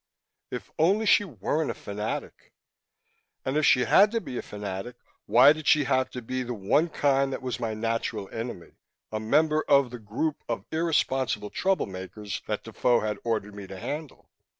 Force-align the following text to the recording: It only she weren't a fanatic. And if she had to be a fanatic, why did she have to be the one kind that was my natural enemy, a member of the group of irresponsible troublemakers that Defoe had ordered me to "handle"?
It 0.49 0.63
only 0.79 1.05
she 1.05 1.23
weren't 1.23 1.69
a 1.69 1.75
fanatic. 1.75 2.51
And 3.45 3.55
if 3.55 3.67
she 3.67 3.81
had 3.81 4.09
to 4.13 4.19
be 4.19 4.35
a 4.39 4.41
fanatic, 4.41 4.95
why 5.27 5.53
did 5.53 5.67
she 5.67 5.83
have 5.83 6.09
to 6.09 6.23
be 6.23 6.41
the 6.41 6.55
one 6.55 6.89
kind 6.89 7.31
that 7.31 7.43
was 7.43 7.59
my 7.59 7.75
natural 7.75 8.27
enemy, 8.31 8.71
a 9.11 9.19
member 9.19 9.63
of 9.67 9.91
the 9.91 9.99
group 9.99 10.37
of 10.49 10.65
irresponsible 10.71 11.51
troublemakers 11.51 12.41
that 12.47 12.63
Defoe 12.63 13.01
had 13.01 13.19
ordered 13.23 13.53
me 13.53 13.67
to 13.67 13.77
"handle"? 13.77 14.27